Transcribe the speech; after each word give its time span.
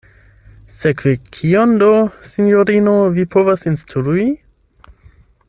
Sekve 0.77 1.11
kion 1.37 1.75
do, 1.83 1.89
sinjorino, 2.31 2.95
vi 3.19 3.27
povas 3.37 3.67
instrui? 3.75 4.27